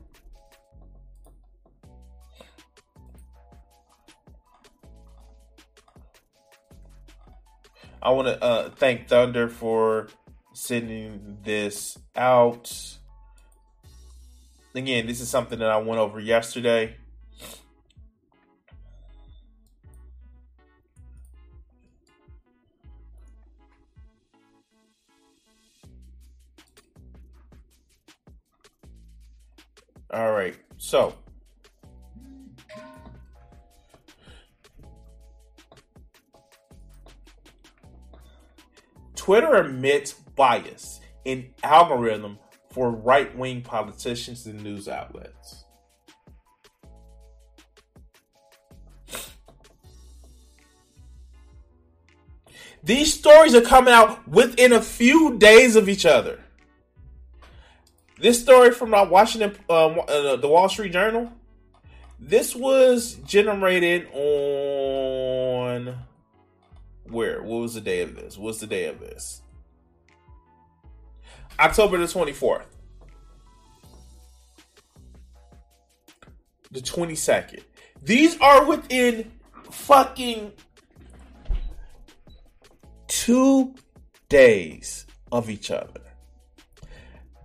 I 8.04 8.10
want 8.10 8.28
to 8.28 8.44
uh, 8.44 8.70
thank 8.72 9.08
Thunder 9.08 9.48
for 9.48 10.08
sending 10.54 11.38
this 11.44 11.98
out. 12.16 12.98
Again, 14.74 15.06
this 15.06 15.20
is 15.20 15.30
something 15.30 15.60
that 15.60 15.70
I 15.70 15.78
went 15.78 16.00
over 16.00 16.20
yesterday. 16.20 16.96
All 30.13 30.32
right. 30.32 30.56
So, 30.78 31.16
Twitter 39.16 39.56
admits 39.56 40.13
bias 40.13 41.00
in 41.24 41.54
algorithm 41.63 42.40
for 42.72 42.90
right 42.90 43.36
wing 43.38 43.62
politicians 43.62 44.46
and 44.46 44.63
news 44.63 44.88
outlets. 44.88 45.66
These 52.84 53.13
stories 53.13 53.54
are 53.54 53.62
coming 53.62 53.94
out 53.94 54.28
within 54.28 54.74
a 54.74 54.82
few 54.82 55.38
days 55.38 55.75
of 55.75 55.88
each 55.88 56.06
other. 56.06 56.40
This 58.18 58.42
story 58.42 58.72
from 58.72 58.92
the 58.92 59.04
Washington, 59.04 59.56
um, 59.70 60.00
uh, 60.08 60.36
the 60.36 60.48
Wall 60.48 60.68
Street 60.70 60.92
Journal. 60.92 61.32
This 62.20 62.56
was 62.56 63.16
generated 63.25 64.08
on 64.13 65.96
where? 67.04 67.42
What 67.42 67.62
was 67.62 67.74
the 67.74 67.82
day 67.82 68.01
of 68.01 68.16
this? 68.16 68.38
What's 68.38 68.60
the 68.60 68.68
day 68.68 68.86
of 68.86 69.00
this? 69.00 69.42
October 71.60 71.98
the 71.98 72.05
24th. 72.05 72.65
The 76.72 76.79
22nd. 76.79 77.63
These 78.01 78.39
are 78.39 78.65
within 78.65 79.31
fucking 79.70 80.53
two 83.08 83.75
days 84.29 85.05
of 85.31 85.50
each 85.50 85.70
other. 85.70 86.01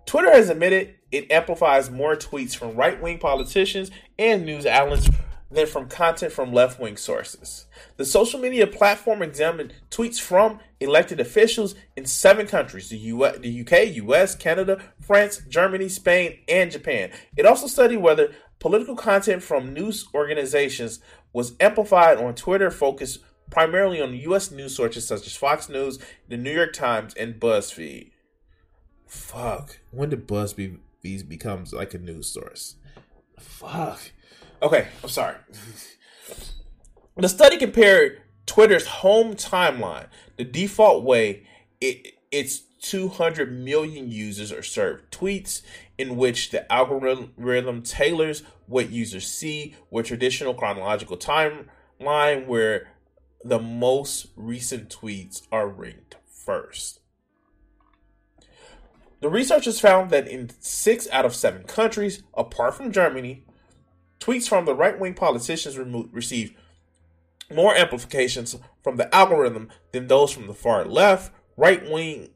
Twitter 0.06 0.30
has 0.30 0.48
admitted 0.48 0.94
it 1.10 1.30
amplifies 1.30 1.90
more 1.90 2.16
tweets 2.16 2.56
from 2.56 2.76
right 2.76 3.00
wing 3.00 3.18
politicians 3.18 3.90
and 4.18 4.46
news 4.46 4.66
outlets 4.66 5.08
than 5.50 5.66
from 5.66 5.88
content 5.88 6.32
from 6.32 6.52
left 6.52 6.80
wing 6.80 6.96
sources. 6.96 7.66
The 7.96 8.04
social 8.04 8.40
media 8.40 8.66
platform 8.66 9.22
examined 9.22 9.74
tweets 9.90 10.20
from 10.20 10.58
elected 10.80 11.20
officials 11.20 11.74
in 11.96 12.06
seven 12.06 12.46
countries 12.46 12.88
the, 12.88 12.98
US, 12.98 13.38
the 13.38 13.60
UK, 13.60 13.94
US, 13.96 14.34
Canada, 14.34 14.80
France, 15.00 15.42
Germany, 15.48 15.88
Spain, 15.88 16.38
and 16.48 16.70
Japan. 16.70 17.10
It 17.36 17.46
also 17.46 17.66
studied 17.66 17.98
whether 17.98 18.34
political 18.58 18.96
content 18.96 19.42
from 19.42 19.72
news 19.72 20.08
organizations 20.14 21.00
was 21.32 21.54
amplified 21.60 22.18
on 22.18 22.34
Twitter, 22.34 22.70
focused 22.70 23.20
primarily 23.50 24.00
on 24.00 24.14
US 24.14 24.50
news 24.50 24.74
sources 24.74 25.06
such 25.06 25.26
as 25.26 25.36
Fox 25.36 25.68
News, 25.68 25.98
the 26.28 26.36
New 26.36 26.52
York 26.52 26.72
Times, 26.72 27.14
and 27.14 27.38
BuzzFeed. 27.38 28.10
Fuck. 29.06 29.78
When 29.92 30.10
did 30.10 30.26
BuzzFeed 30.26 30.78
becomes 31.28 31.72
like 31.72 31.94
a 31.94 31.98
news 31.98 32.26
source? 32.26 32.76
Fuck. 33.38 34.10
Okay, 34.62 34.88
I'm 35.02 35.08
sorry. 35.08 35.36
the 37.16 37.28
study 37.28 37.56
compared 37.56 38.22
Twitter's 38.46 38.86
home 38.86 39.34
timeline, 39.34 40.06
the 40.36 40.44
default 40.44 41.04
way 41.04 41.46
it, 41.80 42.14
its 42.30 42.60
200 42.80 43.52
million 43.52 44.10
users 44.10 44.52
are 44.52 44.62
served 44.62 45.10
tweets, 45.10 45.62
in 45.98 46.16
which 46.16 46.50
the 46.50 46.70
algorithm 46.72 47.82
tailors 47.82 48.42
what 48.66 48.90
users 48.90 49.26
see, 49.26 49.74
with 49.90 50.06
traditional 50.06 50.54
chronological 50.54 51.16
timeline 51.16 52.46
where 52.46 52.88
the 53.44 53.58
most 53.58 54.28
recent 54.36 54.88
tweets 54.88 55.42
are 55.52 55.68
ranked 55.68 56.16
first. 56.26 57.00
The 59.20 59.30
researchers 59.30 59.80
found 59.80 60.10
that 60.10 60.28
in 60.28 60.50
six 60.60 61.08
out 61.10 61.24
of 61.24 61.34
seven 61.34 61.64
countries, 61.64 62.22
apart 62.34 62.74
from 62.74 62.92
Germany, 62.92 63.44
Tweets 64.20 64.48
from 64.48 64.64
the 64.64 64.74
right 64.74 64.98
wing 64.98 65.14
politicians 65.14 65.78
remo- 65.78 66.08
received 66.12 66.54
more 67.52 67.74
amplifications 67.74 68.56
from 68.82 68.96
the 68.96 69.14
algorithm 69.14 69.68
than 69.92 70.08
those 70.08 70.32
from 70.32 70.46
the 70.46 70.54
far 70.54 70.84
left. 70.84 71.32
Right 71.56 71.88
wing 71.90 72.30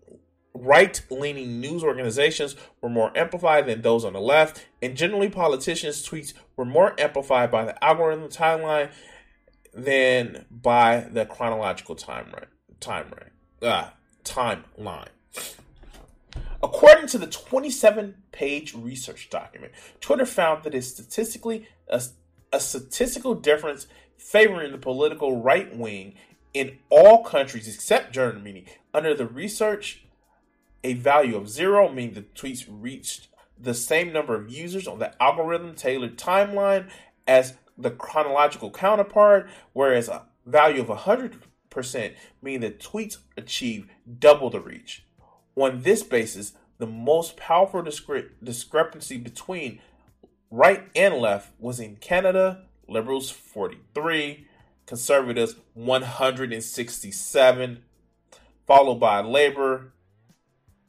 right 0.54 1.00
leaning 1.10 1.60
news 1.60 1.82
organizations 1.82 2.56
were 2.80 2.88
more 2.88 3.16
amplified 3.16 3.66
than 3.66 3.82
those 3.82 4.04
on 4.04 4.12
the 4.12 4.20
left, 4.20 4.66
and 4.82 4.96
generally 4.96 5.28
politicians' 5.28 6.06
tweets 6.06 6.32
were 6.56 6.64
more 6.64 6.98
amplified 6.98 7.50
by 7.50 7.64
the 7.64 7.84
algorithm 7.84 8.28
timeline 8.28 8.90
than 9.72 10.44
by 10.50 11.08
the 11.12 11.24
chronological 11.26 11.94
timeline. 11.94 12.46
Timeline. 12.80 13.30
Uh, 13.62 13.90
timeline. 14.24 15.08
According 16.62 17.06
to 17.08 17.18
the 17.18 17.26
27 17.26 18.14
page 18.32 18.74
research 18.74 19.30
document, 19.30 19.72
Twitter 20.00 20.26
found 20.26 20.64
that 20.64 20.74
it's 20.74 20.88
statistically 20.88 21.66
a, 21.88 22.02
a 22.52 22.60
statistical 22.60 23.34
difference 23.34 23.86
favoring 24.18 24.72
the 24.72 24.78
political 24.78 25.40
right 25.40 25.74
wing 25.74 26.14
in 26.52 26.78
all 26.90 27.24
countries 27.24 27.66
except 27.66 28.12
Germany. 28.12 28.66
Under 28.92 29.14
the 29.14 29.26
research, 29.26 30.04
a 30.84 30.94
value 30.94 31.36
of 31.36 31.48
zero, 31.48 31.88
meaning 31.88 32.14
the 32.14 32.22
tweets 32.22 32.66
reached 32.68 33.28
the 33.58 33.74
same 33.74 34.12
number 34.12 34.34
of 34.34 34.50
users 34.50 34.86
on 34.86 34.98
the 34.98 35.22
algorithm 35.22 35.74
tailored 35.74 36.18
timeline 36.18 36.88
as 37.26 37.54
the 37.76 37.90
chronological 37.90 38.70
counterpart, 38.70 39.48
whereas 39.72 40.08
a 40.08 40.26
value 40.44 40.82
of 40.82 40.88
100% 40.88 42.14
meaning 42.42 42.60
the 42.60 42.70
tweets 42.70 43.18
achieve 43.36 43.88
double 44.18 44.50
the 44.50 44.60
reach. 44.60 45.04
On 45.60 45.82
this 45.82 46.02
basis, 46.02 46.54
the 46.78 46.86
most 46.86 47.36
powerful 47.36 47.82
discre- 47.82 48.30
discrepancy 48.42 49.18
between 49.18 49.78
right 50.50 50.88
and 50.96 51.16
left 51.16 51.52
was 51.58 51.78
in 51.78 51.96
Canada, 51.96 52.62
Liberals 52.88 53.30
43, 53.30 54.46
Conservatives 54.86 55.56
167, 55.74 57.82
followed 58.66 58.94
by 58.94 59.20
Labour 59.20 59.92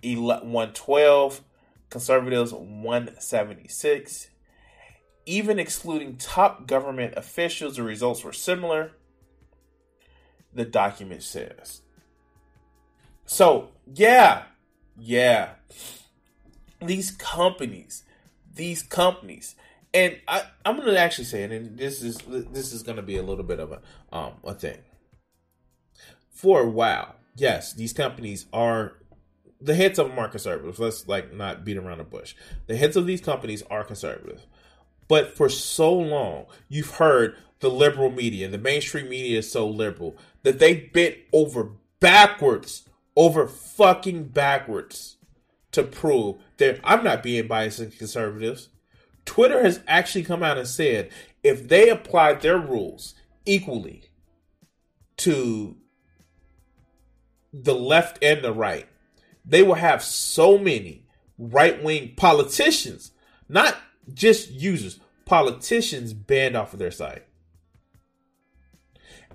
112, 0.01 1.41
Conservatives 1.89 2.53
176. 2.53 4.29
Even 5.25 5.59
excluding 5.59 6.15
top 6.15 6.65
government 6.65 7.15
officials, 7.17 7.75
the 7.75 7.83
results 7.83 8.23
were 8.23 8.31
similar, 8.31 8.93
the 10.53 10.63
document 10.63 11.23
says. 11.23 11.81
So, 13.25 13.71
yeah, 13.93 14.43
yeah. 15.01 15.49
These 16.79 17.11
companies, 17.11 18.03
these 18.53 18.83
companies, 18.83 19.55
and 19.93 20.17
I, 20.27 20.43
I'm 20.63 20.77
to 20.79 20.99
actually 20.99 21.25
say 21.25 21.43
it, 21.43 21.51
and 21.51 21.77
this 21.77 22.03
is 22.03 22.19
this 22.27 22.71
is 22.71 22.83
to 22.83 23.01
be 23.01 23.17
a 23.17 23.23
little 23.23 23.43
bit 23.43 23.59
of 23.59 23.71
a 23.71 23.81
um 24.15 24.33
a 24.43 24.53
thing. 24.53 24.77
For 26.31 26.61
a 26.61 26.69
while, 26.69 27.15
yes, 27.35 27.73
these 27.73 27.93
companies 27.93 28.45
are 28.53 28.93
the 29.59 29.75
heads 29.75 29.99
of 29.99 30.09
them 30.09 30.19
are 30.19 30.27
conservative. 30.27 30.79
Let's 30.79 31.07
like 31.07 31.33
not 31.33 31.65
beat 31.65 31.77
around 31.77 31.97
the 31.97 32.03
bush. 32.03 32.35
The 32.67 32.77
heads 32.77 32.95
of 32.95 33.05
these 33.05 33.21
companies 33.21 33.63
are 33.69 33.83
conservative, 33.83 34.45
but 35.07 35.35
for 35.35 35.49
so 35.49 35.93
long, 35.93 36.45
you've 36.69 36.95
heard 36.95 37.35
the 37.59 37.69
liberal 37.69 38.11
media, 38.11 38.47
the 38.47 38.57
mainstream 38.57 39.09
media 39.09 39.39
is 39.39 39.51
so 39.51 39.67
liberal 39.67 40.15
that 40.43 40.59
they 40.59 40.75
bent 40.75 41.15
over 41.31 41.71
backwards 41.99 42.87
over 43.21 43.45
fucking 43.45 44.23
backwards 44.23 45.17
to 45.71 45.83
prove 45.83 46.37
that 46.57 46.79
I'm 46.83 47.03
not 47.03 47.21
being 47.21 47.47
biased 47.47 47.77
against 47.77 47.99
conservatives. 47.99 48.69
Twitter 49.25 49.61
has 49.61 49.79
actually 49.87 50.23
come 50.23 50.41
out 50.41 50.57
and 50.57 50.67
said 50.67 51.11
if 51.43 51.67
they 51.67 51.89
applied 51.89 52.41
their 52.41 52.57
rules 52.57 53.13
equally 53.45 54.05
to 55.17 55.77
the 57.53 57.75
left 57.75 58.17
and 58.23 58.43
the 58.43 58.51
right, 58.51 58.87
they 59.45 59.61
will 59.61 59.75
have 59.75 60.01
so 60.01 60.57
many 60.57 61.05
right 61.37 61.83
wing 61.83 62.13
politicians, 62.17 63.11
not 63.47 63.77
just 64.11 64.49
users, 64.49 64.99
politicians 65.25 66.13
banned 66.13 66.55
off 66.57 66.73
of 66.73 66.79
their 66.79 66.89
site. 66.89 67.27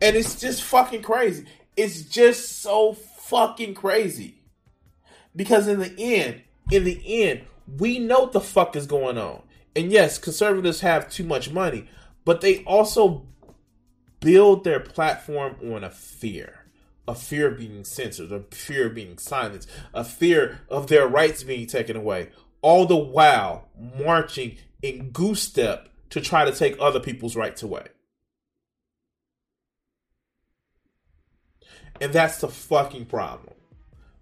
And 0.02 0.16
it's 0.16 0.40
just 0.40 0.64
fucking 0.64 1.02
crazy. 1.02 1.44
It's 1.76 2.02
just 2.02 2.62
so 2.62 2.96
fucking 3.28 3.74
crazy. 3.74 4.42
Because 5.34 5.68
in 5.68 5.80
the 5.80 5.94
end, 5.98 6.42
in 6.70 6.84
the 6.84 7.22
end, 7.22 7.42
we 7.78 7.98
know 7.98 8.20
what 8.20 8.32
the 8.32 8.40
fuck 8.40 8.76
is 8.76 8.86
going 8.86 9.18
on. 9.18 9.42
And 9.74 9.92
yes, 9.92 10.18
conservatives 10.18 10.80
have 10.80 11.10
too 11.10 11.24
much 11.24 11.50
money, 11.50 11.88
but 12.24 12.40
they 12.40 12.64
also 12.64 13.26
build 14.20 14.64
their 14.64 14.80
platform 14.80 15.56
on 15.72 15.84
a 15.84 15.90
fear. 15.90 16.64
A 17.08 17.14
fear 17.14 17.52
of 17.52 17.58
being 17.58 17.84
censored, 17.84 18.32
a 18.32 18.40
fear 18.50 18.86
of 18.86 18.94
being 18.94 19.18
silenced, 19.18 19.70
a 19.94 20.02
fear 20.02 20.62
of 20.68 20.88
their 20.88 21.06
rights 21.06 21.44
being 21.44 21.66
taken 21.66 21.96
away. 21.96 22.30
All 22.62 22.86
the 22.86 22.96
while 22.96 23.68
marching 23.98 24.56
in 24.82 25.10
goose 25.10 25.42
step 25.42 25.88
to 26.10 26.20
try 26.20 26.44
to 26.44 26.52
take 26.52 26.76
other 26.80 26.98
people's 26.98 27.36
rights 27.36 27.62
away. 27.62 27.86
And 32.00 32.12
that's 32.12 32.38
the 32.38 32.48
fucking 32.48 33.06
problem. 33.06 33.54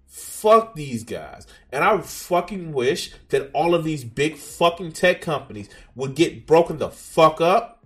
Fuck 0.06 0.74
these 0.74 1.02
guys. 1.02 1.46
And 1.72 1.82
I 1.82 1.98
fucking 2.00 2.72
wish 2.72 3.12
that 3.30 3.50
all 3.52 3.74
of 3.74 3.84
these 3.84 4.04
big 4.04 4.36
fucking 4.36 4.92
tech 4.92 5.20
companies 5.20 5.68
would 5.96 6.14
get 6.14 6.46
broken 6.46 6.78
the 6.78 6.90
fuck 6.90 7.40
up. 7.40 7.84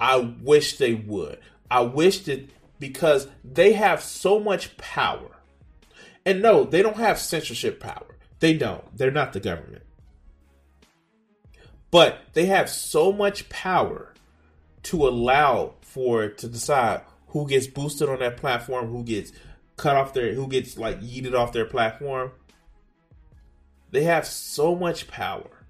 I 0.00 0.16
wish 0.42 0.78
they 0.78 0.94
would. 0.94 1.38
I 1.70 1.82
wish 1.82 2.24
that 2.24 2.50
because 2.80 3.28
they 3.44 3.74
have 3.74 4.02
so 4.02 4.40
much 4.40 4.76
power. 4.76 5.30
And 6.26 6.42
no, 6.42 6.64
they 6.64 6.82
don't 6.82 6.96
have 6.96 7.20
censorship 7.20 7.78
power. 7.78 8.16
They 8.40 8.54
don't. 8.54 8.84
They're 8.96 9.12
not 9.12 9.32
the 9.32 9.40
government. 9.40 9.84
But 11.92 12.18
they 12.32 12.46
have 12.46 12.68
so 12.68 13.12
much 13.12 13.48
power 13.48 14.12
to 14.84 15.06
allow 15.06 15.74
for 15.82 16.28
to 16.28 16.48
decide 16.48 17.02
who 17.32 17.48
gets 17.48 17.66
boosted 17.66 18.08
on 18.08 18.18
that 18.20 18.36
platform, 18.36 18.88
who 18.88 19.02
gets 19.02 19.32
cut 19.76 19.96
off 19.96 20.12
their, 20.12 20.34
who 20.34 20.46
gets 20.46 20.76
like 20.76 21.00
yeeted 21.00 21.34
off 21.34 21.52
their 21.52 21.64
platform. 21.64 22.30
They 23.90 24.04
have 24.04 24.26
so 24.26 24.76
much 24.76 25.08
power. 25.08 25.66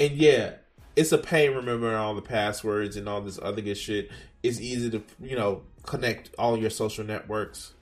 And 0.00 0.12
yeah, 0.12 0.54
it's 0.96 1.12
a 1.12 1.18
pain 1.18 1.54
remembering 1.54 1.94
all 1.94 2.14
the 2.14 2.22
passwords 2.22 2.96
and 2.96 3.08
all 3.08 3.20
this 3.20 3.38
other 3.40 3.60
good 3.60 3.76
shit. 3.76 4.10
It's 4.42 4.60
easy 4.60 4.90
to, 4.90 5.02
you 5.20 5.36
know, 5.36 5.62
connect 5.84 6.30
all 6.38 6.58
your 6.58 6.70
social 6.70 7.04
networks. 7.04 7.72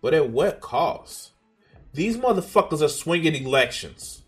But 0.00 0.14
at 0.14 0.30
what 0.30 0.60
cost? 0.60 1.32
These 1.92 2.18
motherfuckers 2.18 2.82
are 2.82 2.88
swinging 2.88 3.34
elections. 3.34 4.22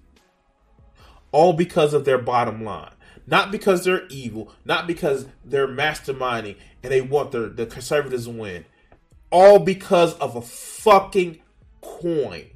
All 1.31 1.53
because 1.53 1.95
of 1.95 2.05
their 2.05 2.19
bottom 2.19 2.65
line. 2.65 2.91
Not 3.27 3.51
because 3.51 3.85
they're 3.85 4.07
evil, 4.09 4.53
not 4.65 4.87
because 4.87 5.27
they're 5.45 5.67
masterminding 5.67 6.57
and 6.83 6.93
they 6.93 7.01
want 7.01 7.33
the, 7.33 7.49
the 7.49 7.67
conservatives 7.67 8.25
to 8.25 8.31
win. 8.31 8.65
All 9.31 9.59
because 9.59 10.15
of 10.15 10.37
a 10.37 10.43
fucking 10.43 11.41
coin. 11.81 12.47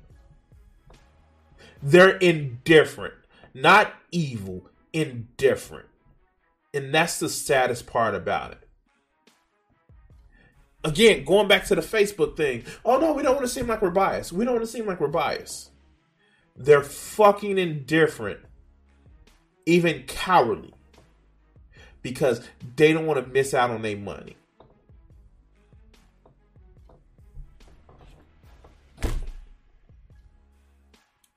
They're 1.83 2.17
indifferent, 2.19 3.15
not 3.55 3.95
evil, 4.13 4.69
indifferent. 4.93 5.87
And 6.73 6.95
that's 6.95 7.19
the 7.19 7.29
saddest 7.29 7.87
part 7.87 8.15
about 8.15 8.53
it. 8.53 8.69
Again, 10.85 11.25
going 11.25 11.49
back 11.49 11.67
to 11.67 11.75
the 11.75 11.83
Facebook 11.83 12.37
thing. 12.37 12.65
Oh 12.85 12.99
no, 12.99 13.13
we 13.13 13.23
don't 13.23 13.35
want 13.35 13.47
to 13.47 13.53
seem 13.53 13.67
like 13.67 13.83
we're 13.83 13.91
biased. 13.91 14.33
We 14.33 14.45
don't 14.45 14.55
want 14.55 14.67
to 14.67 14.71
seem 14.71 14.87
like 14.87 15.01
we're 15.01 15.09
biased. 15.09 15.71
They're 16.57 16.83
fucking 16.83 17.59
indifferent, 17.59 18.41
even 19.71 20.03
cowardly, 20.03 20.75
because 22.03 22.47
they 22.77 22.93
don't 22.93 23.07
want 23.07 23.25
to 23.25 23.33
miss 23.33 23.55
out 23.55 23.71
on 23.71 23.83
their 23.83 23.97
money. 23.97 24.37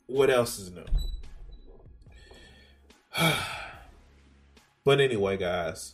What 0.08 0.32
else 0.32 0.58
is 0.58 0.72
new? 0.72 0.86
but 4.84 5.00
anyway, 5.00 5.38
guys, 5.38 5.94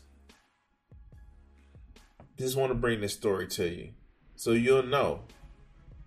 just 2.37 2.55
want 2.55 2.71
to 2.71 2.75
bring 2.75 3.01
this 3.01 3.13
story 3.13 3.47
to 3.47 3.67
you 3.67 3.89
so 4.37 4.51
you'll 4.51 4.83
know. 4.83 5.23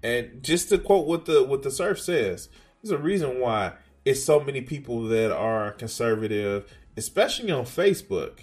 And 0.03 0.42
just 0.42 0.71
to 0.71 0.79
quote 0.79 1.07
what 1.07 1.27
the 1.27 1.45
what 1.45 1.62
the 1.62 1.71
surf 1.71 2.01
says, 2.01 2.49
there's 2.83 2.92
a 2.92 2.99
reason 2.99 3.38
why 3.38 3.75
it's 4.04 4.22
so 4.22 4.40
many 4.40 4.60
people 4.60 5.04
that 5.04 5.34
are 5.34 5.72
conservative, 5.72 6.72
especially 6.96 7.50
on 7.50 7.64
Facebook, 7.64 8.40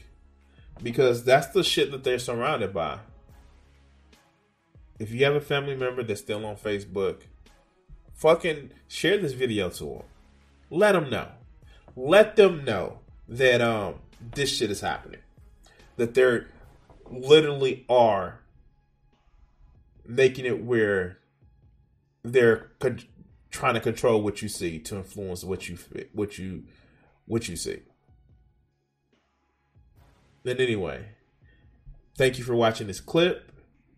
because 0.82 1.24
that's 1.24 1.48
the 1.48 1.64
shit 1.64 1.92
that 1.92 2.04
they're 2.04 2.20
surrounded 2.20 2.74
by. 2.74 3.00
If 5.00 5.12
you 5.12 5.24
have 5.26 5.36
a 5.36 5.42
family 5.42 5.76
member 5.76 6.04
that's 6.04 6.22
still 6.22 6.46
on 6.46 6.56
Facebook, 6.56 7.22
fucking 8.14 8.72
share 8.88 9.18
this 9.18 9.34
video 9.34 9.70
to 9.70 9.84
them. 9.84 10.04
Let 10.70 10.92
them 10.94 11.10
know. 11.10 11.30
Let 11.96 12.36
them 12.36 12.64
know 12.64 13.00
that 13.28 13.62
um 13.62 13.96
this 14.34 14.56
shit 14.56 14.72
is 14.72 14.82
happening. 14.82 15.22
That 15.98 16.14
there 16.14 16.48
literally 17.10 17.86
are 17.90 18.40
making 20.06 20.46
it 20.46 20.64
where 20.64 21.18
they're 22.24 22.72
trying 23.52 23.74
to 23.74 23.80
control 23.80 24.22
what 24.22 24.42
you 24.42 24.50
see 24.50 24.80
to 24.80 24.98
influence 24.98 25.44
what 25.44 25.68
you 25.68 25.78
what 26.14 26.38
you 26.38 26.64
what 27.26 27.48
you 27.48 27.56
see. 27.56 27.80
Then 30.44 30.58
anyway, 30.58 31.06
thank 32.18 32.38
you 32.38 32.44
for 32.44 32.56
watching 32.56 32.88
this 32.88 33.02
clip. 33.02 33.52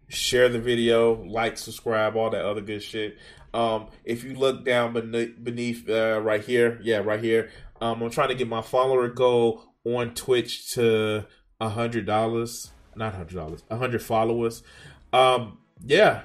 Share 0.10 0.50
the 0.50 0.60
video, 0.60 1.24
like, 1.24 1.58
subscribe, 1.58 2.18
all 2.18 2.30
that 2.32 2.44
other 2.44 2.60
good 2.60 2.84
shit. 2.84 3.18
Um, 3.54 3.88
if 4.04 4.24
you 4.24 4.34
look 4.34 4.66
down 4.66 4.94
beneath, 4.94 5.42
beneath 5.42 5.90
uh, 5.90 6.20
right 6.22 6.44
here, 6.44 6.80
yeah, 6.84 6.98
right 6.98 7.22
here, 7.22 7.50
um, 7.80 8.02
I'm 8.02 8.10
trying 8.10 8.30
to 8.30 8.36
get 8.36 8.48
my 8.50 8.62
follower 8.62 9.08
goal 9.08 9.64
on 9.86 10.14
Twitch 10.14 10.74
to 10.74 11.26
a 11.62 11.70
hundred 11.70 12.06
dollars, 12.06 12.72
not 12.96 13.14
hundred 13.14 13.36
dollars, 13.36 13.64
a 13.70 13.78
hundred 13.78 14.04
followers. 14.04 14.64
Um, 15.14 15.60
yeah, 15.86 16.24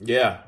yeah, 0.00 0.42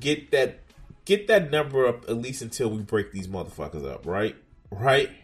get 0.00 0.30
that 0.30 0.60
get 1.04 1.28
that 1.28 1.50
number 1.50 1.86
up 1.86 2.08
at 2.08 2.16
least 2.16 2.42
until 2.42 2.70
we 2.70 2.82
break 2.82 3.12
these 3.12 3.28
motherfuckers 3.28 3.88
up, 3.88 4.06
right? 4.06 4.36
Right? 4.70 5.10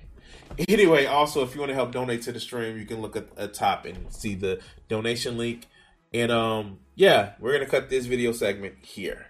Anyway, 0.69 1.07
also 1.07 1.43
if 1.43 1.55
you 1.55 1.61
want 1.61 1.71
to 1.71 1.75
help 1.75 1.93
donate 1.93 2.21
to 2.23 2.33
the 2.33 2.39
stream, 2.39 2.77
you 2.77 2.85
can 2.85 3.01
look 3.01 3.17
at 3.17 3.37
the 3.37 3.49
top 3.49 3.87
and 3.87 4.13
see 4.13 4.35
the 4.35 4.61
donation 4.87 5.39
link. 5.39 5.67
And 6.13 6.31
um 6.31 6.81
yeah, 6.95 7.33
we're 7.41 7.55
gonna 7.55 7.65
cut 7.65 7.89
this 7.89 8.05
video 8.05 8.33
segment 8.33 8.75
here. 8.83 9.27